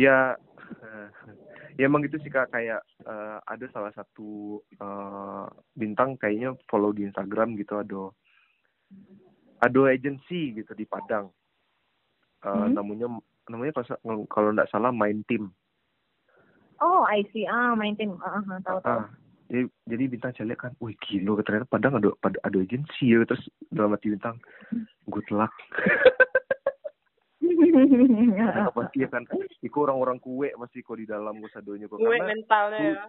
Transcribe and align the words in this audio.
ya 0.00 0.16
ya 1.76 1.84
emang 1.84 2.00
gitu 2.08 2.16
sih 2.24 2.32
kak. 2.32 2.48
Kayak 2.48 2.80
uh, 3.04 3.36
ada 3.44 3.68
salah 3.68 3.92
satu 3.92 4.60
uh, 4.80 5.44
bintang 5.76 6.16
kayaknya 6.16 6.56
follow 6.72 6.96
di 6.96 7.04
Instagram 7.04 7.60
gitu 7.60 7.76
ada 7.76 8.08
ada 9.60 9.80
agency 9.92 10.56
gitu 10.56 10.72
di 10.72 10.88
Padang. 10.88 11.28
Uh, 12.40 12.64
hmm. 12.64 12.72
namanya 12.72 13.06
namanya 13.52 13.84
kalau 14.00 14.24
kalau 14.32 14.48
nggak 14.56 14.72
salah 14.72 14.88
main 14.88 15.20
team 15.28 15.52
oh 16.80 17.04
I 17.06 17.22
see. 17.32 17.46
Ah 17.46 17.76
main 17.76 17.94
team 17.94 18.16
ah 18.24 18.40
uh, 18.40 18.60
tahu 18.64 18.80
tahu. 18.82 18.98
Ah, 19.04 19.08
jadi 19.52 19.68
jadi 19.86 20.04
bintang 20.08 20.32
celek 20.34 20.58
kan 20.64 20.72
wih 20.80 20.96
gila 21.04 21.40
ternyata 21.44 21.68
Padang 21.68 22.00
ada 22.00 22.10
ada, 22.24 22.38
ada 22.42 22.58
agency 22.58 23.12
ya 23.12 23.22
terus 23.28 23.44
dalam 23.70 23.92
hati 23.94 24.16
bintang 24.16 24.40
good 25.12 25.28
luck. 25.30 25.52
Pasti 28.76 29.04
ya 29.04 29.08
kan 29.12 29.24
iku 29.60 29.88
orang-orang 29.88 30.18
kue 30.20 30.48
masih 30.56 30.80
kok 30.80 30.98
di 30.98 31.06
dalam 31.06 31.36
sadonya 31.52 31.86
kok. 31.86 32.00
Kue 32.00 32.18
mentalnya. 32.18 32.80
ya 32.80 33.04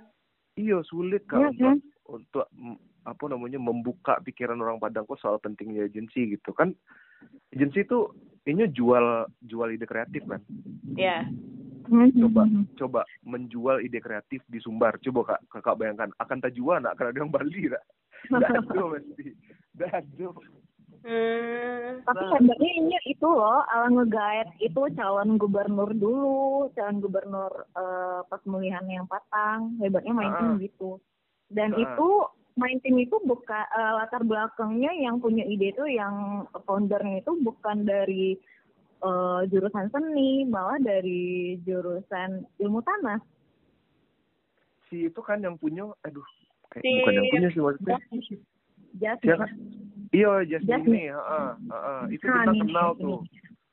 iya 0.60 0.84
sulit 0.84 1.24
kan 1.32 1.48
ya, 1.56 1.72
untuk, 1.72 1.80
untuk 2.12 2.46
apa 3.08 3.24
namanya 3.32 3.58
membuka 3.58 4.20
pikiran 4.22 4.60
orang 4.60 4.84
Padang 4.84 5.08
kok 5.08 5.20
soal 5.24 5.40
pentingnya 5.40 5.88
agensi 5.88 6.36
gitu. 6.36 6.52
Kan 6.52 6.76
agensi 7.56 7.88
itu 7.88 8.12
ini 8.46 8.68
jual 8.70 9.26
jual 9.48 9.70
ide 9.72 9.88
kreatif 9.88 10.28
kan? 10.28 10.42
Iya. 10.96 11.24
Yeah. 11.26 12.14
coba 12.24 12.46
coba 12.78 13.02
menjual 13.26 13.84
ide 13.84 14.00
kreatif 14.04 14.44
di 14.48 14.60
Sumbar. 14.62 15.00
Coba 15.02 15.36
kak 15.36 15.42
kakak 15.50 15.78
bayangkan 15.80 16.10
akan 16.20 16.38
tak 16.40 16.54
jual 16.54 16.78
nak 16.78 16.96
akan 17.00 17.10
ada 17.10 17.20
yang 17.20 17.34
beli 17.34 17.68
tak 17.72 17.84
tidak 18.30 18.54
ada 18.70 18.82
mesti. 18.86 19.26
Ada 19.82 20.28
Hmm, 21.02 22.06
tapi 22.06 22.24
hebatnya 22.30 22.72
ini 22.78 22.94
itu 23.10 23.26
loh, 23.26 23.66
ala 23.74 23.90
ngegaet 23.90 24.54
itu 24.62 24.82
calon 24.94 25.42
gubernur 25.42 25.90
dulu, 25.98 26.70
calon 26.78 27.02
gubernur 27.02 27.66
uh, 27.74 28.22
pas 28.30 28.38
pemilihan 28.46 28.86
yang 28.86 29.10
patang, 29.10 29.82
hebatnya 29.82 30.14
main 30.14 30.34
tim 30.38 30.50
uh, 30.54 30.58
gitu. 30.62 30.92
Dan 31.50 31.74
uh, 31.74 31.82
itu 31.82 32.10
main 32.54 32.78
tim 32.86 33.02
itu 33.02 33.18
buka 33.26 33.66
uh, 33.74 33.98
latar 33.98 34.22
belakangnya 34.22 34.94
yang 34.94 35.18
punya 35.18 35.42
ide 35.42 35.74
itu 35.74 35.90
yang 35.90 36.46
foundernya 36.70 37.26
itu 37.26 37.34
bukan 37.42 37.82
dari 37.82 38.38
uh, 39.02 39.42
jurusan 39.50 39.90
seni, 39.90 40.46
malah 40.46 40.78
dari 40.78 41.58
jurusan 41.66 42.46
ilmu 42.62 42.78
tanah. 42.86 43.18
Si 44.86 45.10
itu 45.10 45.22
kan 45.26 45.42
yang 45.42 45.58
punya, 45.58 45.90
aduh, 46.06 46.28
kayak 46.70 46.86
si, 46.86 46.94
bukan 47.02 47.14
yang 47.18 47.28
punya 47.34 47.48
sih 47.50 47.62
maksudnya. 47.66 47.98
Jasmine. 49.00 49.40
kan? 49.40 49.52
Iya, 50.12 50.44
Jasmine, 50.44 51.16
heeh, 51.16 51.16
uh, 51.16 51.56
uh, 51.72 51.74
uh, 51.74 52.02
itu 52.12 52.28
nah, 52.28 52.44
kita 52.44 52.52
kenal 52.68 52.90
tuh. 53.00 53.20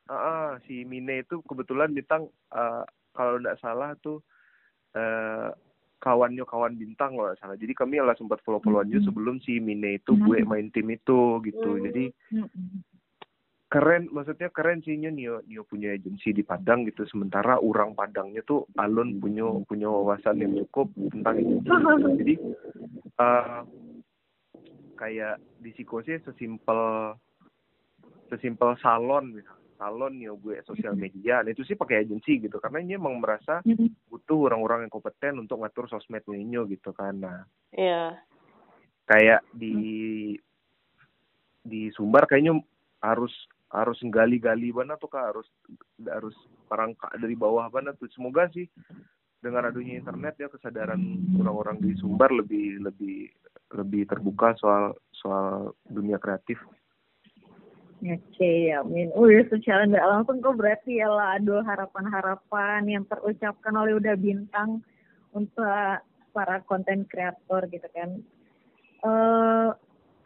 Uh, 0.08 0.14
uh, 0.14 0.48
si 0.64 0.86
Mine 0.86 1.26
itu 1.26 1.42
kebetulan 1.44 1.90
bintang 1.92 2.30
uh, 2.54 2.86
kalau 3.12 3.36
tidak 3.42 3.58
salah 3.60 3.92
tuh 4.00 4.22
uh, 4.94 5.50
kawannya 5.98 6.46
kawan 6.46 6.78
bintang 6.78 7.18
loh 7.18 7.34
salah. 7.42 7.58
Jadi 7.58 7.74
kami 7.74 7.98
lah 7.98 8.14
sempat 8.14 8.38
follow-followan 8.46 8.86
mm 8.86 9.02
-hmm. 9.02 9.06
sebelum 9.10 9.36
si 9.42 9.58
Mine 9.58 9.98
itu 9.98 10.14
gue 10.14 10.46
main 10.46 10.70
tim 10.70 10.86
itu 10.94 11.42
gitu. 11.42 11.70
Jadi 11.82 12.14
keren, 13.68 14.08
maksudnya 14.14 14.48
keren 14.48 14.80
sih 14.80 14.96
Nio 14.96 15.12
Nio 15.44 15.62
punya 15.66 15.92
agensi 15.92 16.32
di 16.32 16.46
Padang 16.46 16.86
gitu. 16.86 17.04
Sementara 17.10 17.58
orang 17.58 17.92
Padangnya 17.98 18.40
tuh 18.46 18.64
alun 18.78 19.18
punya 19.18 19.44
punya 19.66 19.90
wawasan 19.90 20.40
yang 20.40 20.54
cukup 20.64 20.88
tentang 21.10 21.34
itu. 21.42 21.54
Jadi 22.22 22.34
uh, 23.18 23.66
kayak 24.98 25.38
di 25.62 25.70
psikosis 25.70 26.26
sesimpel 26.26 27.14
sesimpel 28.28 28.74
salon 28.82 29.38
gitu 29.38 29.52
salon 29.78 30.18
ya 30.18 30.34
gue 30.34 30.58
sosial 30.66 30.98
media. 30.98 31.40
Nah 31.40 31.54
itu 31.54 31.62
sih 31.62 31.78
pakai 31.78 32.02
agensi 32.02 32.42
gitu. 32.42 32.58
Karena 32.58 32.82
ini 32.82 32.98
emang 32.98 33.22
merasa 33.22 33.62
butuh 34.10 34.50
orang-orang 34.50 34.84
yang 34.84 34.92
kompeten 34.92 35.38
untuk 35.38 35.62
ngatur 35.62 35.86
sosmednya 35.86 36.34
ini 36.34 36.58
gitu 36.74 36.90
nah 36.98 37.46
yeah. 37.70 38.18
kayak 39.06 39.46
di 39.54 40.34
di 41.62 41.88
Sumbar 41.94 42.26
kayaknya 42.26 42.58
harus 42.98 43.30
harus 43.70 43.96
gali-gali 44.10 44.74
mana 44.74 44.98
tuh 44.98 45.08
kak. 45.08 45.30
Harus 45.30 45.48
harus 46.02 46.34
perangkat 46.66 47.14
dari 47.16 47.38
bawah 47.38 47.70
mana 47.70 47.94
tuh. 47.94 48.10
Semoga 48.10 48.50
sih 48.50 48.66
dengan 49.38 49.70
adanya 49.70 50.02
internet 50.02 50.34
ya 50.34 50.50
kesadaran 50.50 50.98
orang-orang 51.38 51.78
di 51.78 51.94
Sumbar 52.02 52.34
lebih 52.34 52.82
lebih 52.82 53.30
lebih 53.74 54.08
terbuka 54.08 54.56
soal 54.56 54.96
soal 55.12 55.76
dunia 55.88 56.16
kreatif. 56.16 56.56
Oke, 57.98 58.70
ya, 58.70 58.86
Min. 58.86 59.10
Udah 59.10 59.42
secara 59.50 59.82
nggak 59.82 60.06
langsung 60.06 60.38
kok 60.38 60.54
berarti 60.54 61.02
ya 61.02 61.10
lah 61.10 61.34
ada 61.34 61.66
harapan-harapan 61.66 62.86
yang 62.86 63.04
terucapkan 63.10 63.74
oleh 63.74 63.98
udah 63.98 64.14
bintang 64.14 64.86
untuk 65.34 65.66
para 66.30 66.62
konten 66.70 67.02
kreator 67.10 67.66
gitu 67.66 67.88
kan. 67.90 68.22
Uh, 69.02 69.74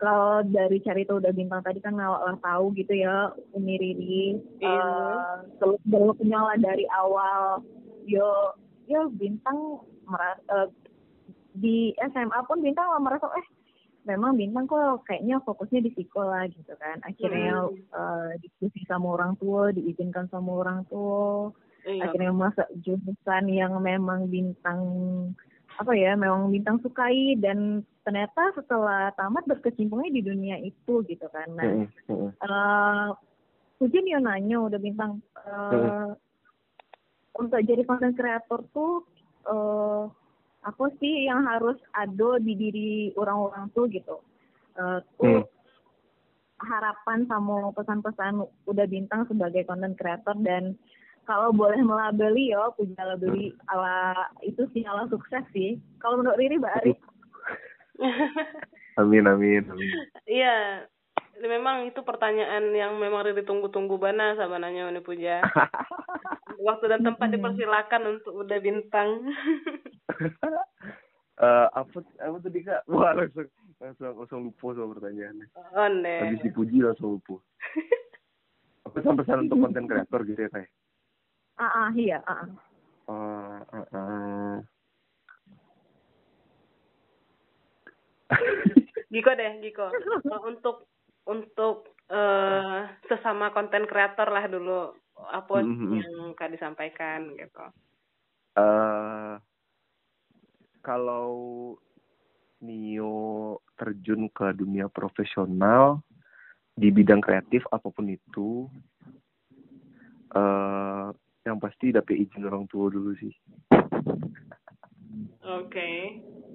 kalau 0.03 0.43
dari 0.43 0.83
cerita 0.83 1.15
udah 1.17 1.31
bintang 1.31 1.63
tadi 1.63 1.79
kan 1.79 1.95
awal 1.95 2.35
tahu 2.43 2.75
gitu 2.75 2.91
ya 2.91 3.31
Uni 3.55 3.79
Riri 3.79 4.35
uh, 4.67 5.47
belum 5.63 6.19
nyala 6.27 6.59
dari 6.59 6.83
awal 6.91 7.63
yo 8.03 8.59
yo 8.91 9.07
bintang 9.15 9.79
merasa 10.11 10.67
uh, 10.67 10.69
di 11.53 11.93
SMA 12.01 12.39
pun 12.49 12.65
bintang 12.65 12.89
lah 12.89 13.01
merasa 13.01 13.29
eh 13.37 13.47
memang 14.03 14.35
bintang 14.35 14.67
kok 14.67 15.07
kayaknya 15.07 15.39
fokusnya 15.47 15.81
di 15.87 15.91
sekolah 15.95 16.51
gitu 16.51 16.75
kan 16.75 16.99
akhirnya 17.07 17.71
hmm. 17.71 17.79
uh, 17.95 18.31
diskusi 18.43 18.83
sama 18.91 19.15
orang 19.15 19.39
tua 19.39 19.71
diizinkan 19.71 20.27
sama 20.27 20.59
orang 20.59 20.83
tua 20.91 21.55
iya. 21.87 22.11
akhirnya 22.11 22.35
masuk 22.35 22.67
jurusan 22.83 23.47
yang 23.47 23.79
memang 23.79 24.27
bintang 24.27 24.81
apa 25.79 25.93
ya 25.97 26.19
memang 26.19 26.51
bintang 26.51 26.83
sukai 26.83 27.39
dan 27.39 27.87
ternyata 28.03 28.53
setelah 28.59 29.15
tamat 29.15 29.47
berkecimpungnya 29.47 30.11
di 30.11 30.23
dunia 30.27 30.57
itu 30.59 31.07
gitu 31.07 31.27
kan 31.31 31.49
nah 31.55 31.71
hmm. 31.71 31.87
Hmm. 32.11 32.31
Uh, 32.43 33.09
Hujan 33.83 34.07
ya 34.07 34.23
nanya 34.23 34.63
udah 34.63 34.79
bintang 34.79 35.19
uh, 35.43 35.71
hmm. 35.75 36.11
untuk 37.39 37.61
jadi 37.67 37.83
konten 37.87 38.15
kreator 38.15 38.63
tuh 38.71 39.03
uh, 39.47 40.07
apa 40.63 40.85
sih 41.03 41.27
yang 41.27 41.43
harus 41.43 41.75
ada 41.95 42.39
di 42.39 42.55
diri 42.55 42.93
orang-orang 43.19 43.67
tuh 43.75 43.91
gitu 43.91 44.23
uh, 44.79 45.03
tuh 45.19 45.43
hmm. 45.43 45.47
harapan 46.63 47.27
sama 47.27 47.75
pesan-pesan 47.75 48.47
udah 48.71 48.87
bintang 48.87 49.27
sebagai 49.27 49.67
content 49.67 49.99
creator 49.99 50.39
dan 50.47 50.79
kalau 51.27 51.55
boleh 51.55 51.79
melabeli 51.83 52.55
ya 52.55 52.71
punya 52.75 53.03
labeli 53.03 53.51
hmm. 53.51 53.73
ala 53.75 54.27
itu 54.47 54.63
sih 54.71 54.87
ala 54.87 55.11
sukses 55.11 55.43
sih 55.51 55.79
kalau 55.99 56.23
menurut 56.23 56.39
Riri 56.39 56.63
Mbak 56.63 56.75
Ari 56.83 56.95
amin 59.03 59.25
amin 59.27 59.63
amin 59.67 59.91
iya 60.31 60.87
memang 61.49 61.91
itu 61.91 62.01
pertanyaan 62.07 62.71
yang 62.75 62.99
memang 62.99 63.27
Riri 63.27 63.43
tunggu-tunggu 63.43 63.99
bana 63.99 64.35
sama 64.39 64.59
nanya 64.59 64.91
Uni 64.91 65.03
Puja 65.03 65.43
waktu 66.67 66.85
dan 66.87 67.03
tempat 67.03 67.31
hmm. 67.31 67.35
dipersilakan 67.39 68.03
untuk 68.19 68.33
udah 68.47 68.59
bintang. 68.63 69.35
uh, 71.43 71.67
apa 71.81 71.99
apa 72.23 72.37
tadi 72.43 72.61
kak? 72.63 72.87
Wah 72.87 73.13
langsung 73.17 73.49
langsung 73.83 74.15
langsung 74.15 74.41
lupa 74.51 74.67
sama 74.79 74.95
pertanyaannya. 74.99 75.47
Oh 75.75 75.89
ne. 75.91 76.17
Habis 76.23 76.45
dipuji 76.47 76.79
langsung 76.83 77.19
lupa. 77.19 77.37
Apa 78.83 78.99
pesan-pesan 78.99 79.47
untuk 79.47 79.63
konten 79.63 79.87
kreator 79.87 80.27
gitu 80.27 80.43
ya 80.43 80.51
kayak? 80.51 80.71
Ah 81.55 81.63
uh, 81.63 81.79
uh, 81.87 81.89
iya 81.95 82.19
ah. 82.27 82.43
Uh. 83.07 83.63
Uh, 83.71 83.79
uh, 83.79 83.87
uh. 83.95 84.57
Giko 89.13 89.31
deh, 89.37 89.61
Giko. 89.61 89.87
untuk 90.49 90.89
untuk 91.29 91.93
uh, 92.11 92.89
sesama 93.07 93.55
konten 93.55 93.87
kreator 93.87 94.29
lah 94.29 94.47
dulu 94.51 94.95
apa 95.31 95.63
mm-hmm. 95.63 95.93
yang 96.03 96.19
kak 96.35 96.51
disampaikan 96.51 97.31
gitu 97.39 97.65
uh, 98.59 99.39
kalau 100.83 101.33
Nio 102.63 103.59
terjun 103.75 104.31
ke 104.31 104.55
dunia 104.55 104.87
profesional 104.87 106.03
di 106.75 106.91
bidang 106.91 107.23
kreatif 107.23 107.63
apa 107.71 107.91
pun 107.91 108.07
itu 108.11 108.67
uh, 110.35 111.11
yang 111.43 111.59
pasti 111.59 111.91
dapat 111.91 112.23
izin 112.23 112.47
orang 112.47 112.67
tua 112.71 112.91
dulu 112.91 113.15
sih 113.19 113.35
Oke. 115.43 115.75
Okay. 115.75 115.99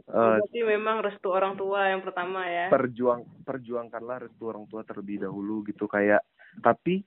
Uh, 0.08 0.40
Berarti 0.40 0.64
memang 0.64 1.04
restu 1.04 1.28
orang 1.36 1.60
tua 1.60 1.92
yang 1.92 2.00
pertama 2.00 2.48
ya. 2.48 2.72
Perjuang 2.72 3.44
perjuangkanlah 3.44 4.24
restu 4.24 4.48
orang 4.48 4.64
tua 4.72 4.88
terlebih 4.88 5.28
dahulu 5.28 5.68
gitu 5.68 5.84
kayak 5.84 6.24
tapi 6.64 7.04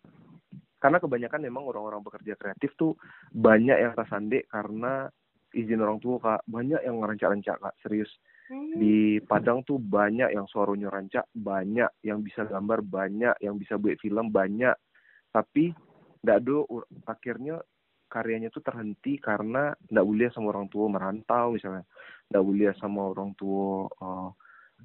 karena 0.80 0.96
kebanyakan 0.96 1.44
memang 1.44 1.64
orang-orang 1.68 2.00
bekerja 2.00 2.36
kreatif 2.40 2.72
tuh 2.76 2.96
banyak 3.32 3.76
yang 3.76 3.92
tersandek 3.92 4.48
karena 4.48 5.08
izin 5.52 5.82
orang 5.82 6.00
tua 6.00 6.16
kak 6.20 6.40
banyak 6.48 6.80
yang 6.80 7.02
ngerancak-rancak 7.02 7.56
kak 7.60 7.76
serius 7.84 8.08
hmm. 8.48 8.80
di 8.80 9.20
Padang 9.20 9.60
tuh 9.66 9.76
banyak 9.76 10.32
yang 10.32 10.48
suaranya 10.48 10.88
rancak 10.88 11.26
banyak 11.36 11.90
yang 12.00 12.24
bisa 12.24 12.48
gambar 12.48 12.80
banyak 12.80 13.34
yang 13.44 13.60
bisa 13.60 13.76
buat 13.76 13.98
film 14.00 14.32
banyak 14.32 14.72
tapi 15.34 15.74
nggak 16.24 16.38
ada 16.40 16.56
akhirnya 17.08 17.56
karyanya 18.10 18.50
tuh 18.50 18.60
terhenti 18.60 19.16
karena 19.22 19.70
nggak 19.86 20.06
boleh 20.06 20.28
sama 20.34 20.50
orang 20.50 20.66
tua 20.66 20.90
merantau 20.90 21.54
misalnya. 21.54 21.86
Nggak 22.26 22.44
boleh 22.44 22.70
sama 22.82 23.00
orang 23.06 23.30
tua 23.38 23.86
uh, 23.86 24.30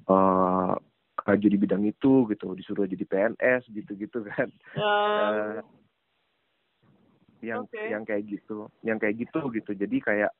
uh, 0.06 0.74
kerja 1.16 1.46
di 1.50 1.58
bidang 1.58 1.82
itu 1.82 2.30
gitu 2.30 2.54
disuruh 2.54 2.86
jadi 2.86 3.02
PNS 3.02 3.62
gitu 3.74 3.92
gitu 3.98 4.22
kan. 4.22 4.48
Uh, 4.78 5.58
yang 7.42 7.66
okay. 7.68 7.92
yang 7.92 8.06
kayak 8.06 8.24
gitu 8.30 8.70
yang 8.86 9.02
kayak 9.02 9.18
gitu 9.18 9.50
gitu. 9.50 9.70
Jadi 9.74 9.96
kayak 9.98 10.32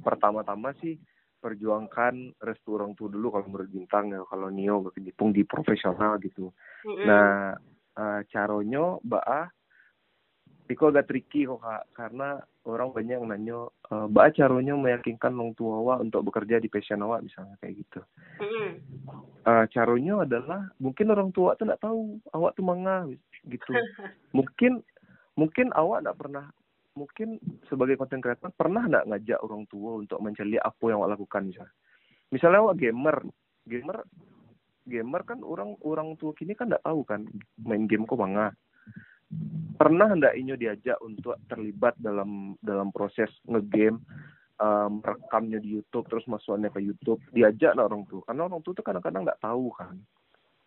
pertama-tama 0.00 0.72
sih 0.78 0.96
perjuangkan 1.40 2.36
restu 2.44 2.76
orang 2.76 2.92
tua 2.92 3.08
dulu 3.08 3.32
kalau 3.32 3.48
menurut 3.48 3.70
bintang 3.72 4.12
ya 4.12 4.20
kalau 4.28 4.52
Nio 4.52 4.84
berkecimpung 4.84 5.32
di 5.32 5.42
profesional 5.48 6.20
gitu. 6.20 6.52
Mm-hmm. 6.84 7.06
nah 7.08 7.56
uh, 7.96 8.20
caronyo 8.28 9.00
baa 9.00 9.48
Iko 10.70 10.94
agak 10.94 11.10
tricky 11.10 11.50
kok 11.50 11.58
kak. 11.58 11.82
Karena 11.98 12.38
orang 12.62 12.94
banyak 12.94 13.18
yang 13.18 13.26
nanya 13.26 13.58
uh, 13.90 14.06
baa 14.06 14.30
caronyo 14.30 14.78
meyakinkan 14.78 15.34
orang 15.34 15.52
tua 15.58 15.82
wa 15.82 15.94
untuk 15.98 16.22
bekerja 16.22 16.62
di 16.62 16.70
passion 16.70 17.02
awak 17.02 17.26
misalnya 17.26 17.58
kayak 17.58 17.82
gitu. 17.82 18.00
Mm-hmm. 18.38 18.70
uh, 19.48 19.64
caronyo 19.66 20.22
adalah 20.22 20.70
mungkin 20.78 21.10
orang 21.10 21.34
tua 21.34 21.58
tuh 21.58 21.66
nggak 21.66 21.82
tahu 21.82 22.22
awak 22.36 22.54
tuh 22.54 22.64
manga 22.64 23.10
gitu. 23.48 23.72
Mungkin 24.36 24.84
mungkin 25.34 25.72
awak 25.74 26.06
nggak 26.06 26.18
pernah 26.20 26.46
mungkin 26.94 27.40
sebagai 27.70 27.96
konten 27.96 28.20
creator 28.20 28.52
pernah 28.52 28.84
nggak 28.84 29.08
ngajak 29.08 29.40
orang 29.40 29.64
tua 29.70 30.04
untuk 30.04 30.20
mencari 30.20 30.60
apa 30.60 30.84
yang 30.86 31.00
awak 31.02 31.18
lakukan 31.18 31.48
misalnya? 31.48 31.74
Misalnya 32.30 32.60
awak 32.62 32.76
gamer 32.78 33.16
gamer 33.66 33.98
gamer 34.84 35.22
kan 35.24 35.40
orang 35.46 35.78
orang 35.86 36.14
tua 36.20 36.36
kini 36.36 36.52
kan 36.52 36.68
nggak 36.68 36.84
tahu 36.84 37.06
kan 37.06 37.24
main 37.62 37.86
game 37.86 38.04
kok 38.04 38.18
bangga 38.18 38.52
pernah 39.78 40.12
ndak 40.12 40.34
inyo 40.34 40.54
diajak 40.58 40.98
untuk 41.00 41.38
terlibat 41.46 41.94
dalam 42.02 42.58
dalam 42.60 42.90
proses 42.90 43.30
ngegame 43.46 44.02
um, 44.58 44.98
rekamnya 45.00 45.62
di 45.62 45.78
YouTube 45.78 46.10
terus 46.10 46.26
masuknya 46.26 46.68
ke 46.68 46.82
YouTube 46.82 47.22
diajak 47.30 47.78
lah 47.78 47.86
orang 47.86 48.04
tua 48.10 48.26
karena 48.26 48.50
orang 48.50 48.60
tua 48.60 48.74
tuh 48.74 48.84
kadang-kadang 48.84 49.22
nggak 49.24 49.40
tahu 49.40 49.70
kan 49.72 49.94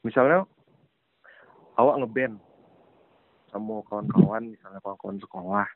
misalnya 0.01 0.47
awak 1.75 1.99
ngeband 2.01 2.39
sama 3.51 3.85
kawan-kawan 3.85 4.49
misalnya 4.49 4.81
kawan-kawan 4.81 5.19
sekolah 5.21 5.67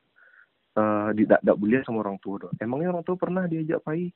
uh, 0.78 1.10
tidak 1.13 1.39
tidak 1.42 1.57
boleh 1.57 1.80
sama 1.84 1.98
orang 2.06 2.18
tua 2.22 2.36
dong. 2.42 2.54
Emangnya 2.62 2.94
orang 2.94 3.06
tua 3.06 3.18
pernah 3.18 3.44
diajak 3.50 3.81
pai? 3.81 4.13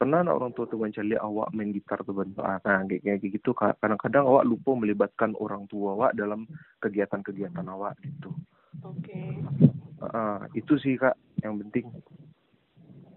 Pernah 0.00 0.24
nak 0.24 0.40
orang 0.40 0.52
tua 0.56 0.64
tuh 0.64 0.80
mencari 0.80 1.12
awak 1.20 1.52
main 1.52 1.76
gitar 1.76 2.00
tuh 2.00 2.16
bentuk 2.16 2.40
ah, 2.40 2.56
nah, 2.64 2.80
kayak 2.88 3.04
kayak 3.04 3.20
gitu 3.20 3.52
kadang-kadang 3.52 4.24
awak 4.24 4.48
lupa 4.48 4.72
melibatkan 4.72 5.36
orang 5.36 5.68
tua 5.68 5.92
awak 5.92 6.16
dalam 6.16 6.48
kegiatan-kegiatan 6.80 7.68
awak 7.68 8.00
gitu. 8.00 8.32
Oke. 8.80 9.12
Okay. 9.12 9.28
Uh, 10.00 10.48
itu 10.56 10.80
sih 10.80 10.96
kak 10.96 11.20
yang 11.44 11.60
penting. 11.60 11.92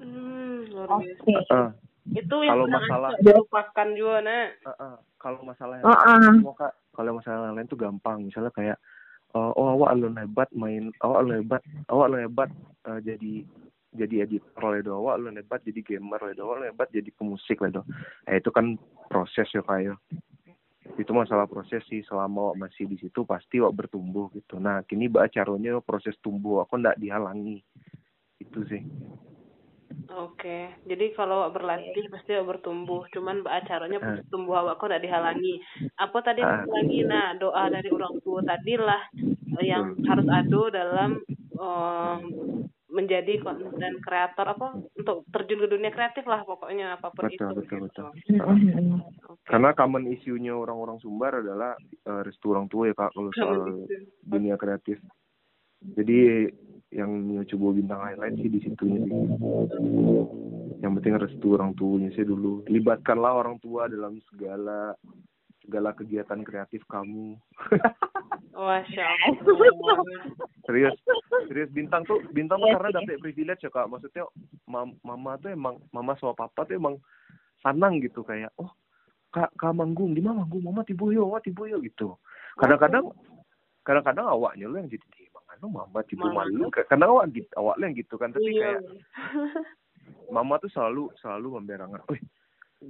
Hmm, 0.03 0.67
luar 0.75 0.99
biasa. 0.99 1.55
Uh, 1.55 1.69
itu 2.11 2.35
yang 2.43 2.59
kalau 2.59 2.67
masalah 2.67 3.09
dilupakan 3.23 3.87
juga 3.95 4.17
nak. 4.19 4.47
Uh, 4.67 4.71
uh, 4.75 4.95
kalau 5.15 5.39
masalah 5.47 5.79
yang 5.79 5.87
uh, 5.87 5.95
uh. 5.95 6.55
kak, 6.59 6.73
kalau 6.91 7.11
masalah 7.15 7.55
lain 7.55 7.71
tuh 7.71 7.79
gampang. 7.79 8.27
Misalnya 8.27 8.51
kayak 8.51 8.77
uh, 9.33 9.51
oh 9.57 9.67
awak 9.77 9.93
alun 9.93 10.17
hebat 10.17 10.49
main 10.53 10.93
awak 11.01 11.25
alun 11.25 11.37
hebat 11.41 11.61
awak 11.89 12.05
alun 12.09 12.23
hebat 12.25 12.49
uh, 12.87 12.99
jadi 13.01 13.43
jadi 13.93 14.25
editor 14.25 14.73
ledo 14.73 14.97
awak 14.99 15.21
alun 15.21 15.37
hebat 15.37 15.61
jadi 15.61 15.79
gamer 15.85 16.21
ledo 16.21 16.49
awak 16.49 16.55
alun 16.59 16.69
hebat 16.73 16.89
jadi 16.89 17.09
pemusik 17.13 17.61
ledo 17.61 17.85
eh 18.25 18.41
itu 18.41 18.49
kan 18.49 18.75
proses 19.09 19.47
ya 19.53 19.61
kayak 19.61 19.97
itu 20.99 21.11
masalah 21.15 21.47
proses 21.47 21.81
sih. 21.87 22.03
Selama 22.05 22.51
awak 22.51 22.67
masih 22.67 22.85
di 22.85 22.99
situ 22.99 23.23
pasti 23.23 23.63
awak 23.63 23.85
bertumbuh 23.85 24.29
gitu. 24.35 24.59
Nah 24.59 24.83
kini 24.85 25.07
bah 25.07 25.25
caranya 25.31 25.79
proses 25.79 26.13
tumbuh. 26.19 26.61
Aku 26.67 26.77
ndak 26.77 26.99
dihalangi. 26.99 27.63
Itu 28.37 28.67
sih. 28.67 28.83
Oke, 30.13 30.73
jadi 30.89 31.13
kalau 31.13 31.47
berlatih 31.53 32.09
pasti 32.09 32.33
bertumbuh. 32.41 33.05
Cuman 33.13 33.45
acaranya 33.45 34.01
uh. 34.01 34.19
tumbuh 34.27 34.65
awak 34.65 34.81
kok 34.81 34.89
tidak 34.89 35.05
dihalangi. 35.05 35.61
Apa 35.97 36.17
tadi 36.25 36.41
uh. 36.41 36.65
lagi? 36.65 36.99
Nah, 37.05 37.37
doa 37.37 37.69
dari 37.69 37.89
orang 37.93 38.17
tua 38.25 38.41
tadilah 38.43 39.01
yang 39.61 39.93
harus 40.09 40.27
ada 40.27 40.61
dalam 40.73 41.09
um, 41.61 42.21
menjadi 42.93 43.41
konten 43.41 43.97
kreator 44.05 44.53
apa 44.53 44.77
untuk 44.93 45.25
terjun 45.33 45.65
ke 45.65 45.67
dunia 45.73 45.89
kreatif 45.89 46.23
lah 46.29 46.45
pokoknya 46.45 47.01
apa 47.01 47.09
pun 47.09 47.25
betul, 47.25 47.33
itu. 47.33 47.41
Betul 47.41 47.57
betul 47.57 47.77
betul. 47.89 48.05
Okay. 48.37 48.77
Karena 49.49 49.69
common 49.73 50.05
isunya 50.13 50.53
orang-orang 50.53 51.01
Sumbar 51.01 51.41
adalah 51.41 51.73
uh, 52.05 52.21
restu 52.21 52.53
orang 52.53 52.69
tua 52.69 52.93
ya 52.93 52.95
kak 52.95 53.11
kalau 53.17 53.33
soal 53.33 53.89
dunia 54.21 54.55
kreatif. 54.61 55.01
Jadi 55.83 56.47
yang 56.93 57.25
coba 57.49 57.65
bintang 57.73 57.99
lain-lain 58.05 58.37
sih 58.37 58.49
di 58.53 58.59
situ 58.61 58.85
yang 60.85 60.93
penting 60.99 61.17
restu 61.17 61.57
orang 61.57 61.73
tuanya 61.73 62.13
sih 62.13 62.21
dulu 62.21 62.61
libatkanlah 62.69 63.33
orang 63.33 63.57
tua 63.57 63.89
dalam 63.89 64.21
segala 64.29 64.93
segala 65.65 65.89
kegiatan 65.97 66.45
kreatif 66.45 66.85
kamu 66.85 67.33
Masya 68.53 69.09
serius 69.41 69.77
bintang 71.73 72.05
tuh 72.05 72.21
bintang 72.31 72.61
tuh 72.61 72.69
karena 72.69 73.01
dapet 73.01 73.17
privilege 73.17 73.65
ya 73.65 73.71
kak. 73.73 73.89
Maksudnya 73.89 74.23
mam, 74.69 74.93
mama 75.01 75.35
tuh 75.41 75.49
emang 75.49 75.81
mama 75.89 76.13
sama 76.21 76.37
papa 76.37 76.69
tuh 76.69 76.77
emang 76.77 77.01
senang 77.65 77.97
gitu 77.99 78.21
kayak 78.21 78.53
oh 78.61 78.69
kak 79.33 79.49
kak 79.57 79.73
manggung 79.73 80.13
di 80.13 80.21
mana 80.21 80.45
manggung? 80.45 80.61
Mama 80.61 80.85
tibu 80.85 81.09
yo 81.09 81.25
mama 81.25 81.41
tibu 81.41 81.65
yo 81.65 81.81
gitu. 81.81 82.15
Kadang-kadang 82.61 83.09
kadang-kadang 83.81 84.29
awaknya 84.29 84.69
lo 84.69 84.77
yang 84.77 84.87
jadi 84.87 85.03
anu 85.57 85.69
mama 85.69 86.01
tipu 86.05 86.25
malu 86.29 86.69
karena 86.73 87.05
awak 87.09 87.29
gitu 87.33 87.49
awak 87.57 87.75
yang 87.81 87.93
gitu 87.97 88.15
kan. 88.17 88.29
Tapi 88.33 88.49
iya. 88.53 88.77
kayak 88.77 88.81
mama 90.29 90.57
tuh 90.61 90.69
selalu 90.73 91.09
selalu 91.21 91.61
memberangan 91.61 92.01
eh 92.13 92.21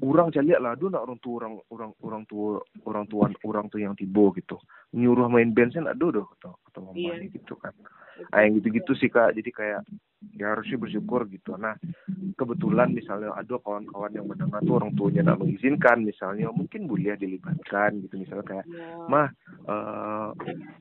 orang 0.01 0.33
caliak 0.33 0.57
lah 0.57 0.74
dulu 0.74 0.89
nak 0.89 1.06
orang 1.06 1.19
tua 1.21 1.35
orang 1.38 1.53
orang 1.69 1.91
orang 2.01 2.24
tua 2.25 2.50
orang 2.89 3.06
tua 3.06 3.24
orang 3.45 3.65
tua 3.69 3.80
yang 3.80 3.95
tibo 3.95 4.31
gitu. 4.35 4.57
Nyuruh 4.95 5.27
main 5.27 5.51
bensin 5.51 5.85
ada 5.85 6.00
doh 6.00 6.27
atau 6.39 6.56
atau 6.71 6.80
mama 6.81 6.97
iya. 6.97 7.27
gitu 7.27 7.56
kan 7.59 7.75
nah 8.31 8.39
yang 8.44 8.60
gitu-gitu 8.60 8.94
sih 8.98 9.10
kak. 9.10 9.33
Jadi 9.38 9.50
kayak 9.50 9.81
ya 10.39 10.56
harusnya 10.56 10.80
bersyukur 10.80 11.27
gitu. 11.27 11.56
Nah 11.60 11.75
kebetulan 12.39 12.95
misalnya 12.95 13.36
ada 13.36 13.60
kawan-kawan 13.60 14.13
yang 14.15 14.25
mendengar 14.25 14.63
tuh 14.63 14.80
orang 14.80 14.95
tuanya 14.95 15.21
nak 15.33 15.44
mengizinkan 15.44 16.07
misalnya 16.07 16.50
mungkin 16.50 16.88
boleh 16.88 17.15
dilibatkan 17.19 18.01
gitu. 18.07 18.15
Misalnya 18.18 18.45
kayak 18.45 18.65
yeah. 18.69 19.07
mah 19.10 19.27
uh, 19.68 20.30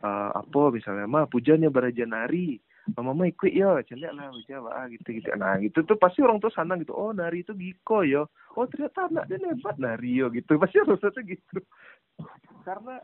uh, 0.02 0.30
apa 0.36 0.60
misalnya 0.72 1.06
mah 1.10 1.26
pujanya 1.26 1.68
beraja 1.68 2.06
mama 2.98 3.30
ikut 3.30 3.52
ya 3.54 3.78
celiak 3.86 4.12
lah 4.14 4.34
baca 4.34 4.56
ah 4.74 4.86
gitu 4.90 5.08
gitu. 5.14 5.28
Nah 5.38 5.54
gitu 5.62 5.86
tuh 5.86 5.94
pasti 5.94 6.18
orang 6.20 6.42
tua 6.42 6.50
senang 6.50 6.82
gitu 6.82 6.94
oh 6.94 7.14
nari 7.14 7.46
itu 7.46 7.54
giko 7.54 8.02
yo. 8.02 8.26
Oh 8.58 8.66
ternyata 8.66 9.06
anak 9.06 9.30
dia 9.30 9.38
hebat 9.38 9.78
nari 9.78 10.18
yo 10.18 10.26
gitu. 10.34 10.58
Pasti 10.58 10.82
orang 10.82 10.98
tua 10.98 11.22
gitu. 11.22 11.58
Karena 12.62 12.94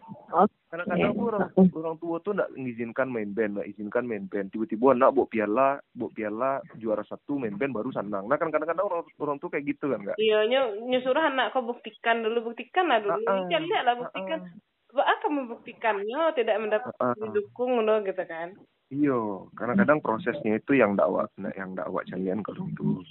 kadang-kadang 0.70 1.12
tuh 1.14 1.26
orang 1.30 1.42
orang 1.74 1.96
tua 1.98 2.16
tuh 2.22 2.32
nggak 2.34 2.52
mengizinkan 2.54 3.08
main 3.10 3.30
band 3.34 3.58
nggak 3.58 3.68
izinkan 3.74 4.04
main 4.06 4.26
band. 4.26 4.50
Tiba-tiba 4.50 4.94
anak 4.94 5.14
bawa 5.14 5.26
piala 5.30 5.68
bawa 5.94 6.10
piala 6.14 6.50
juara 6.78 7.02
satu 7.06 7.38
main 7.38 7.54
band 7.54 7.74
baru 7.74 7.90
senang 7.94 8.26
nah 8.26 8.38
kan 8.38 8.50
kadang-kadang 8.50 8.86
orang 8.86 9.06
orang 9.18 9.36
tuh 9.38 9.50
kayak 9.50 9.66
gitu 9.66 9.90
kan 9.94 10.02
nggak 10.02 10.18
iya 10.18 10.46
nyuruh 10.46 11.24
anak 11.24 11.54
kau 11.54 11.62
buktikan 11.62 12.22
dulu 12.22 12.50
buktikan 12.50 12.90
lah 12.90 12.98
dulu. 12.98 13.18
Uh, 13.26 13.46
uh, 13.46 13.62
lihat 13.62 13.82
lah 13.86 13.94
buktikan. 13.98 14.38
Uh, 14.42 14.98
uh. 14.98 15.06
akan 15.06 15.30
membuktikannya 15.44 16.20
tidak 16.34 16.56
mendapat 16.58 16.92
uh, 16.98 17.14
uh. 17.14 17.14
didukung 17.14 17.78
loh 17.82 18.02
gitu 18.02 18.24
kan 18.26 18.58
Iyo, 18.88 19.52
karena 19.52 19.76
kadang 19.84 20.00
prosesnya 20.00 20.56
itu 20.56 20.72
yang 20.72 20.96
dakwah, 20.96 21.28
yang 21.36 21.76
dakwah 21.76 22.00
calian 22.08 22.40
kalau 22.40 22.64
itu 22.72 23.04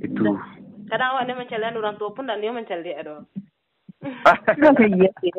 itu. 0.00 0.24
Kadang 0.88 1.08
awak 1.16 1.28
mencalian 1.28 1.76
orang 1.76 1.96
tua 2.00 2.16
pun 2.16 2.24
dan 2.24 2.40
dia 2.40 2.48
mencalian 2.48 3.04
dong. 3.04 3.24
iya 4.98 5.10
sih. 5.20 5.30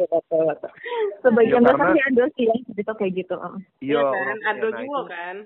Sebagian 1.25 1.65
besar 1.65 1.89
sih 1.91 2.03
ada 2.05 2.23
sih 2.37 2.45
yang 2.47 2.61
gitu 2.69 2.91
kayak 2.95 3.13
gitu. 3.17 3.35
Iya 3.83 4.01
kan, 4.01 4.37
ada 4.55 4.67
nah 4.69 4.79
juga 4.79 5.01
kan. 5.09 5.37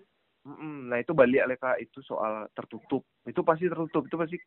Nah 0.88 0.98
itu 1.03 1.12
balik 1.12 1.60
kak 1.60 1.81
itu 1.84 2.00
soal 2.05 2.48
tertutup. 2.55 3.03
Itu 3.27 3.43
pasti 3.43 3.67
tertutup. 3.67 4.07
Itu 4.07 4.15
pasti 4.15 4.38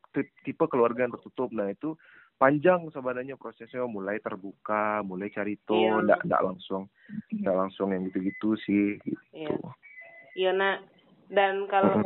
tipe 0.45 0.65
keluarga 0.71 1.05
yang 1.05 1.13
tertutup. 1.13 1.53
Nah 1.53 1.69
itu 1.69 1.99
panjang 2.41 2.89
sebenarnya 2.89 3.37
prosesnya 3.37 3.85
mulai 3.85 4.17
terbuka, 4.17 5.05
mulai 5.05 5.29
cari 5.29 5.61
to, 5.69 5.77
iya. 5.77 6.01
ndak 6.01 6.21
ndak 6.25 6.41
langsung, 6.41 6.89
ndak 7.37 7.53
langsung 7.53 7.93
yang 7.93 8.09
gitu-gitu 8.09 8.57
sih. 8.65 8.97
Gitu. 9.05 9.30
Iya. 9.41 9.57
Iya 10.37 10.51
nak. 10.53 10.77
Dan 11.31 11.65
kalau 11.71 12.03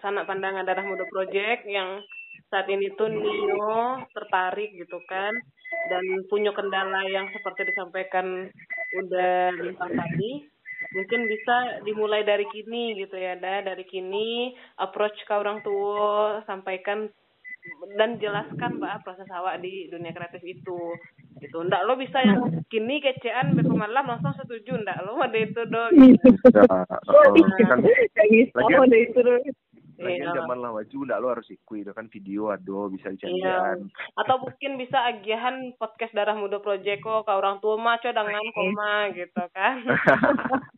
sanak 0.00 0.24
pandangan 0.24 0.64
darah 0.64 0.82
muda 0.82 1.04
project 1.12 1.68
yang 1.68 2.00
saat 2.48 2.64
ini 2.72 2.88
tuh 2.96 3.12
Nio 3.12 4.00
tertarik 4.16 4.72
gitu 4.72 4.96
kan 5.04 5.36
dan 5.92 6.04
punya 6.32 6.48
kendala 6.56 7.04
yang 7.12 7.28
seperti 7.28 7.68
disampaikan 7.68 8.48
udah 9.04 9.52
bintang 9.52 9.92
tadi 9.92 10.48
mungkin 10.96 11.28
bisa 11.28 11.84
dimulai 11.84 12.24
dari 12.24 12.48
kini 12.48 12.96
gitu 12.96 13.20
ya 13.20 13.36
dah 13.36 13.60
dari 13.60 13.84
kini 13.84 14.56
approach 14.80 15.20
ke 15.28 15.34
orang 15.36 15.60
tua 15.60 16.40
sampaikan 16.48 17.12
dan 17.94 18.16
jelaskan 18.16 18.76
mbak 18.76 19.00
proses 19.00 19.28
awak 19.30 19.58
di 19.58 19.86
dunia 19.86 20.10
kreatif 20.10 20.40
itu 20.40 20.78
gitu 21.38 21.58
ndak 21.62 21.82
lo 21.82 21.94
bisa 21.94 22.18
yang 22.20 22.40
kini 22.66 22.98
kecean 22.98 23.54
malam 23.68 24.06
langsung 24.06 24.34
setuju 24.34 24.74
ndak 24.76 25.02
lo 25.02 25.18
ada 25.18 25.38
itu 25.38 25.62
dong 25.64 25.92
gitu. 25.94 26.28
Nah, 26.50 26.82
oh, 27.06 27.22
kan 27.62 27.78
gitu, 28.26 28.54
Lagian- 28.54 28.84
ada 28.84 28.98
itu. 28.98 29.20
lagian 29.20 29.54
Iya. 29.98 30.30
zaman 30.32 30.58
lah 30.58 30.70
maju 30.70 30.98
ndak 31.02 31.18
lo 31.18 31.26
harus 31.28 31.48
ikut 31.48 31.76
itu 31.76 31.90
kan 31.90 32.06
video 32.06 32.42
ado 32.48 32.86
bisa 32.86 33.10
Iya. 33.10 33.18
dijadikan 33.18 33.90
Atau 34.14 34.36
mungkin 34.40 34.72
bisa 34.76 34.98
agihan 35.04 35.54
podcast 35.74 36.10
Darah 36.12 36.34
Muda 36.34 36.58
Project 36.58 37.02
kok 37.02 37.24
ke 37.24 37.32
orang 37.32 37.58
tua 37.58 37.74
mah 37.76 37.98
coba 37.98 38.14
dengan 38.20 38.46
koma 38.54 38.92
gitu 39.10 39.42
kan. 39.50 39.82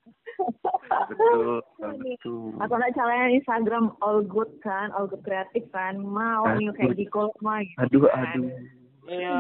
betul 0.90 1.62
betul 1.87 2.54
Atau 2.59 2.75
nggak 2.76 2.94
caranya 2.99 3.28
Instagram 3.35 3.94
all 4.02 4.20
good 4.26 4.50
kan, 4.61 4.90
all 4.92 5.06
good 5.06 5.23
kreatif 5.23 5.64
kan, 5.70 5.99
mau 5.99 6.47
Aduh. 6.50 6.59
new 6.59 6.73
kayak 6.75 6.99
di 6.99 7.06
mah 7.40 7.61
gitu. 7.62 7.78
aduh 7.80 8.02
kan. 8.11 8.38
aduh 8.38 8.78
Iya. 9.11 9.32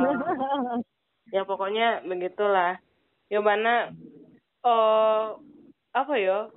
ya 1.30 1.42
pokoknya 1.46 2.02
begitulah. 2.02 2.82
Ya 3.30 3.38
mana 3.38 3.94
oh 4.66 5.38
apa 5.94 6.14
ya? 6.18 6.50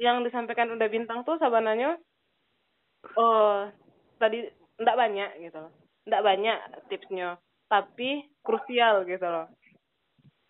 Yang 0.00 0.32
disampaikan 0.32 0.72
udah 0.72 0.88
bintang 0.88 1.22
tuh 1.28 1.36
sebenarnya 1.36 2.00
oh 3.20 3.68
tadi 4.16 4.48
ndak 4.80 4.96
banyak 4.96 5.30
gitu 5.44 5.60
loh. 5.60 5.72
Ndak 6.08 6.24
banyak 6.24 6.58
tipsnya, 6.88 7.36
tapi 7.68 8.24
krusial 8.40 9.04
gitu 9.04 9.24
loh. 9.24 9.48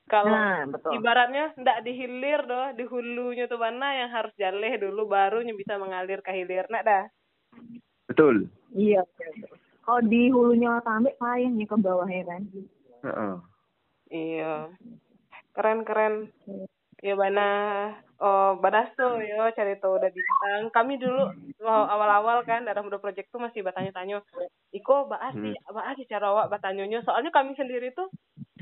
Kalau 0.05 0.37
Nah, 0.37 0.69
betul. 0.69 1.01
ibaratnya 1.01 1.57
ndak 1.57 1.81
dihilir 1.81 2.45
doh 2.45 2.77
di 2.77 2.85
hulunya 2.85 3.49
tuh 3.49 3.57
mana 3.57 4.05
yang 4.05 4.11
harus 4.13 4.37
jaleh 4.37 4.77
dulu 4.77 5.09
barunya 5.09 5.57
bisa 5.57 5.81
mengalir 5.81 6.21
ke 6.21 6.29
hilir 6.29 6.69
nak 6.69 6.85
dah 6.85 7.05
betul 8.05 8.47
Iya. 8.77 9.01
betul. 9.17 9.57
Kalau 9.85 10.01
di 10.05 10.29
hulunya 10.29 10.81
sampai 10.85 11.13
payahnya 11.17 11.65
ke 11.69 11.77
bawahnya 11.77 12.23
kan. 12.25 12.43
Heeh. 13.05 13.35
iya 14.13 14.69
keren 15.57 15.85
keren 15.89 16.29
ya 17.05 17.13
mana 17.13 17.49
oh 18.17 18.57
badasto 18.65 19.21
yo 19.21 19.45
cari 19.53 19.77
tahu 19.77 20.01
udah 20.01 20.09
bintang. 20.09 20.73
Kami 20.73 20.97
dulu 20.97 21.29
oh, 21.69 21.85
awal-awal 21.85 22.41
kan 22.49 22.65
dalam 22.65 22.89
muda 22.89 22.97
project 22.97 23.29
tuh 23.29 23.45
masih 23.45 23.61
bertanya-tanya 23.61 24.25
iko 24.73 25.05
bahas 25.05 25.37
sih 25.37 25.53
bahas 25.69 25.95
sih 26.01 26.09
cara 26.09 26.33
awak 26.33 26.49
bertanya 26.49 26.89
soalnya 27.05 27.29
kami 27.29 27.53
sendiri 27.61 27.93
tuh 27.93 28.09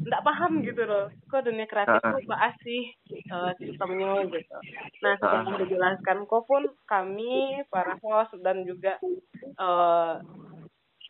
nggak 0.03 0.25
paham 0.27 0.67
gitu 0.67 0.83
loh. 0.83 1.07
Kok 1.31 1.47
dunia 1.47 1.71
kreatif 1.71 2.03
tuh 2.03 2.27
bahas 2.27 2.59
sih 2.67 2.91
eh, 3.15 3.53
sistemnya 3.63 4.27
gitu. 4.27 4.57
Nah 5.07 5.15
setelah 5.23 5.63
dijelaskan 5.63 6.27
kok 6.27 6.43
pun 6.51 6.67
kami 6.91 7.63
para 7.71 7.95
host 8.03 8.35
dan 8.43 8.67
juga 8.67 8.99
eh 9.55 10.15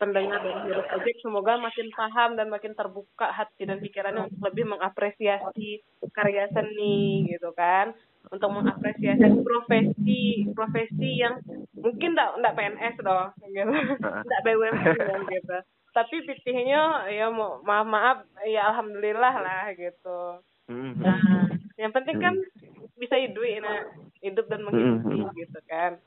pendengar 0.02 0.42
dari 0.42 0.58
Hero 0.66 0.82
Project 0.90 1.22
semoga 1.22 1.54
makin 1.62 1.86
paham 1.94 2.34
dan 2.34 2.50
makin 2.50 2.74
terbuka 2.74 3.30
hati 3.30 3.62
dan 3.62 3.78
pikirannya 3.78 4.26
untuk 4.26 4.50
lebih 4.50 4.66
mengapresiasi 4.66 5.78
karya 6.10 6.50
seni 6.50 7.30
gitu 7.30 7.54
kan. 7.54 7.94
Untuk 8.34 8.50
mengapresiasi 8.50 9.22
profesi 9.46 10.50
profesi 10.50 11.22
yang 11.22 11.38
mungkin 11.78 12.18
enggak 12.18 12.34
enggak 12.34 12.56
PNS 12.58 12.94
dong 12.98 13.30
gitu. 13.46 13.70
Enggak 14.02 14.42
BUMN 14.42 15.20
gitu. 15.30 15.56
Tapi 15.94 16.16
pitihnya 16.26 17.06
ya 17.06 17.30
mau 17.30 17.62
maaf 17.62 17.86
maaf 17.86 18.18
ya 18.42 18.74
alhamdulillah 18.74 19.34
lah 19.38 19.70
gitu. 19.78 20.42
Hmm. 20.70 20.94
nah 20.94 21.18
yang 21.74 21.90
penting 21.90 22.22
kan 22.22 22.38
bisa 22.94 23.18
hidup 23.18 23.42
nah 23.60 23.82
hidup 24.22 24.46
dan 24.46 24.62
menghidupi 24.62 25.26
Hmm. 25.26 25.34
gitu 25.34 25.60
kan 25.66 25.98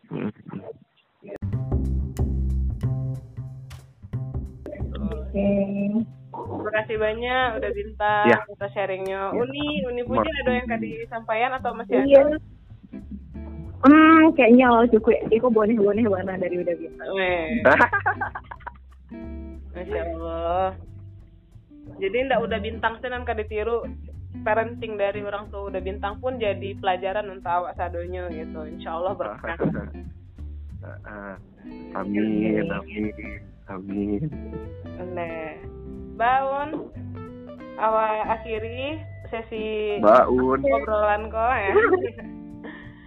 Terima 5.36 6.72
kasih 6.82 6.98
banyak 7.00 7.48
udah 7.60 7.72
bintang 7.72 8.26
Ya. 8.28 8.38
atas 8.44 8.72
sharingnya. 8.76 9.32
Uni, 9.32 9.84
Uni 9.88 10.02
Puji 10.04 10.30
ada 10.44 10.52
yang 10.52 10.68
kadi 10.68 11.08
sampaikan 11.08 11.52
atau 11.60 11.72
masih 11.76 11.96
ada? 12.00 12.08
Iya. 12.08 12.24
Hmm, 13.86 14.34
kayaknya 14.34 14.66
lo 14.72 14.84
cukup. 14.90 15.14
Iko 15.30 15.48
boneh 15.52 15.78
boneh 15.78 16.06
warna 16.10 16.40
dari 16.40 16.58
udah 16.58 16.76
bintang. 16.76 17.08
Weh, 17.14 17.62
Masya 19.76 20.02
Allah. 20.16 20.68
Jadi 22.02 22.18
ndak 22.26 22.42
udah 22.42 22.60
bintang 22.60 22.98
senan 23.00 23.24
kadi 23.24 23.46
tiru 23.46 23.86
parenting 24.44 24.98
dari 24.98 25.22
orang 25.24 25.48
tua 25.54 25.70
udah 25.70 25.80
bintang 25.80 26.18
pun 26.20 26.42
jadi 26.42 26.76
pelajaran 26.82 27.30
untuk 27.30 27.52
awak 27.52 27.78
sadonya 27.78 28.26
gitu. 28.34 28.66
Insya 28.66 28.98
Allah 28.98 29.14
berkah. 29.14 29.56
Heeh. 30.86 31.34
amin 31.98 32.70
amin 32.70 33.42
amin 33.70 34.30
Nah, 34.96 35.60
Baun, 36.16 36.92
awak 37.76 38.40
akhiri 38.40 39.00
sesi 39.28 40.00
Baun 40.00 40.64
obrolan 40.64 41.28
kok 41.32 41.56
ya. 41.56 41.76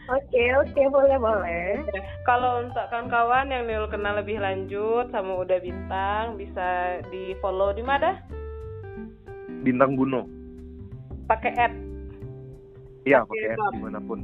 Oke, 0.09 0.41
oke, 0.57 0.83
boleh, 0.89 1.21
boleh. 1.21 1.85
Kalau 2.25 2.65
untuk 2.65 2.81
kawan-kawan 2.89 3.53
yang 3.53 3.69
mau 3.69 3.85
kenal 3.93 4.17
lebih 4.17 4.41
lanjut 4.41 5.13
sama 5.13 5.45
Uda 5.45 5.61
Bintang 5.61 6.41
bisa 6.41 7.01
di 7.13 7.37
follow 7.45 7.77
di 7.77 7.85
mana? 7.85 8.17
bintang 9.61 10.01
bunuh 10.01 10.25
Pakai 11.29 11.53
ad. 11.61 11.73
iya 13.05 13.21
Oke, 13.21 13.37
pakai 13.37 13.53
app 13.53 13.73
di 13.77 13.81
mana 13.85 14.01
pun 14.01 14.19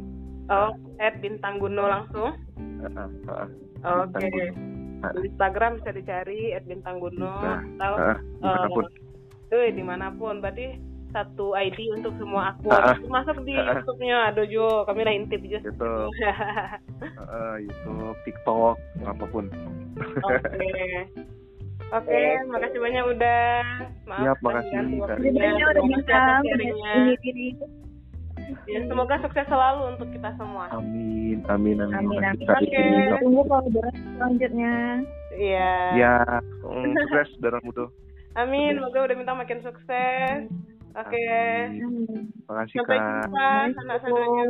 Oh, 0.49 0.73
ad 1.00 1.14
Bintang 1.21 1.61
Guno 1.61 1.85
langsung. 1.85 2.33
Heeh, 2.57 3.09
heeh. 3.29 3.49
Oke. 3.85 4.09
Bintang 4.09 4.25
Guno. 4.33 4.74
Di 5.13 5.27
Instagram 5.27 5.71
bisa 5.77 5.91
dicari 5.91 6.41
ad 6.51 6.65
Bintang 6.65 6.97
Guno 6.99 7.29
Bisa. 7.35 7.53
atau 7.77 7.93
Heeh, 7.95 8.17
di 8.17 8.43
mana 8.43 8.67
pun 8.69 8.85
eh 9.51 9.69
di 9.71 9.83
mana 9.83 10.07
pun. 10.11 10.35
Berarti 10.39 10.67
satu 11.11 11.55
ID 11.55 11.79
untuk 11.95 12.11
semua 12.17 12.51
akun. 12.51 12.71
Ah, 12.71 12.91
ah. 12.91 12.97
Termasuk 12.97 13.37
di 13.43 13.55
Ah. 13.55 13.79
YouTube-nya 13.79 14.17
ada 14.29 14.43
jo. 14.45 14.83
Kami 14.83 15.01
lah 15.01 15.15
intip 15.15 15.41
aja. 15.43 15.59
gitu 15.61 15.93
Heeh, 17.21 17.55
YouTube 17.63 18.19
TikTok 18.25 18.75
apa 19.05 19.25
pun 19.29 19.45
Oke. 20.21 20.73
Oke, 21.93 22.21
makasih 22.49 22.81
banyak 22.81 23.05
udah. 23.07 23.55
Maaf. 24.05 24.19
Siap, 24.19 24.39
makasih, 24.41 24.79
waktunya. 24.99 25.31
Sebenarnya 25.31 25.65
udah 25.69 25.83
sharingnya. 26.03 26.93
Ini, 26.97 27.15
ini. 27.23 27.47
Ya, 28.65 28.81
semoga 28.89 29.15
sukses 29.21 29.47
selalu 29.49 29.97
untuk 29.97 30.09
kita 30.13 30.31
semua. 30.41 30.69
amin 30.73 31.41
amin 31.49 31.77
amin 31.81 31.97
Amin, 31.97 32.21
amin. 32.23 32.47
Oke. 32.49 32.85
Tunggu 33.21 33.43
kolaborasi 33.49 34.01
selanjutnya. 34.17 34.75
Iya. 35.35 35.73
ya 35.99 36.17
mm, 36.63 36.95
sukses 36.95 37.29
darah 37.43 37.59
muda 37.67 37.91
Amin, 38.35 38.75
semoga 38.75 39.07
udah 39.07 39.17
minta 39.17 39.35
makin 39.35 39.63
sukses. 39.63 40.51
Oke. 40.95 41.27
Amin. 41.71 42.35
makasih 42.51 42.83
Sampai 42.83 42.99
kak 42.99 43.31
jumpa 43.31 43.49
sanak-sanaknya. 43.79 44.47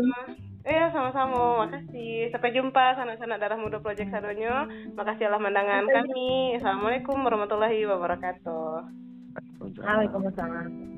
Iya, 0.65 0.89
sama-sama. 0.97 1.69
Makasih. 1.69 2.33
Sampai 2.33 2.57
jumpa 2.57 2.97
sanak-sanak 2.97 3.37
Darah 3.37 3.61
Muda 3.61 3.85
Project 3.85 4.09
Sadonyo. 4.09 4.65
Makasih 4.97 5.29
Allah 5.29 5.45
mandangan 5.45 5.85
kami. 5.85 6.57
Assalamualaikum 6.57 7.21
warahmatullahi 7.21 7.85
wabarakatuh. 7.85 8.89
Waalaikumsalam. 9.85 10.94